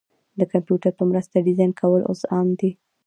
د 0.39 0.41
کمپیوټر 0.51 0.91
په 0.99 1.03
مرسته 1.11 1.45
ډیزاین 1.47 1.71
کول 1.81 2.01
اوس 2.09 2.21
عام 2.31 2.47
دي. 2.59 2.71